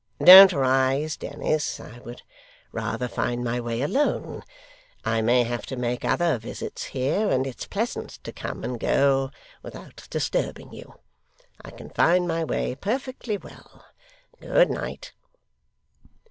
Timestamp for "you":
10.73-10.95